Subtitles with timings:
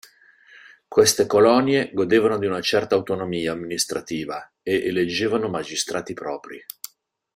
[0.87, 6.59] Queste colonie godevano di una certa autonomia amministrativa e eleggevano magistrati propri.